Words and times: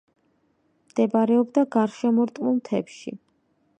მდებარეობდა 0.93 1.65
გარშემორტყმულ 1.77 2.57
მთებში. 2.61 3.19